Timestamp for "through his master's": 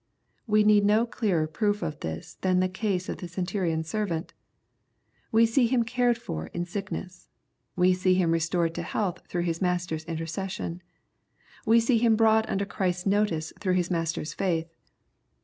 9.27-10.05, 13.59-14.33